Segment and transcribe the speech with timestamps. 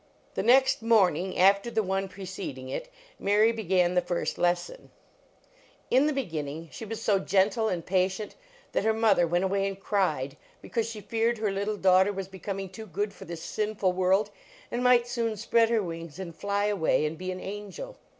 [0.33, 4.89] The next morning after the one preceding it, Mary began the first lesson.
[5.91, 6.31] In the be 34 LEARNING TO READ
[6.65, 8.33] ginning she was so gentle and patient
[8.71, 12.27] that her mother went away and cried, because she feared her dear little daughter was
[12.27, 14.31] becoming too good for this sinful world,
[14.71, 17.95] and might soon spread her wings and fly away and be an angel.